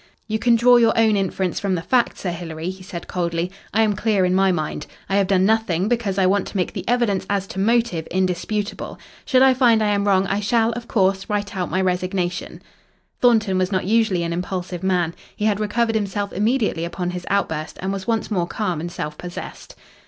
[0.27, 3.51] "You can draw your own inference from the facts, Sir Hilary," he said coldly.
[3.71, 4.87] "I am clear in my mind.
[5.07, 8.97] I have done nothing, because I want to make the evidence as to motive indisputable.
[9.25, 12.63] Should I find I am wrong I shall, of course, write out my resignation."
[13.19, 15.13] Thornton was not usually an impulsive man.
[15.35, 19.19] He had recovered himself immediately upon his outburst and was once more calm and self
[19.19, 19.75] possessed.